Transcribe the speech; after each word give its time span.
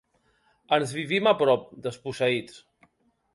Ens 0.77 0.93
vivim 0.99 1.29
a 1.31 1.33
prop, 1.41 1.67
desposseïts. 1.85 2.59